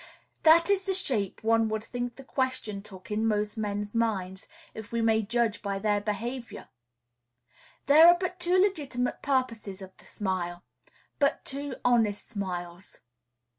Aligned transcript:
That 0.41 0.71
is 0.71 0.85
the 0.87 0.95
shape 0.95 1.43
one 1.43 1.69
would 1.69 1.83
think 1.83 2.15
the 2.15 2.23
question 2.23 2.81
took 2.81 3.11
in 3.11 3.27
most 3.27 3.55
men's 3.55 3.93
minds, 3.93 4.47
if 4.73 4.91
we 4.91 4.99
may 4.99 5.21
judge 5.21 5.61
by 5.61 5.77
their 5.77 6.01
behavior! 6.01 6.69
There 7.85 8.07
are 8.07 8.17
but 8.19 8.39
two 8.39 8.57
legitimate 8.59 9.21
purposes 9.21 9.79
of 9.79 9.95
the 9.97 10.05
smile; 10.05 10.63
but 11.19 11.45
two 11.45 11.75
honest 11.85 12.27
smiles. 12.27 13.01